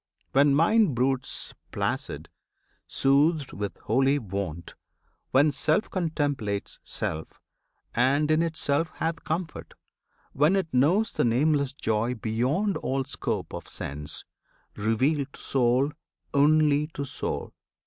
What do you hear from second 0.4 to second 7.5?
mind broods placid, soothed with holy wont; When Self contemplates self,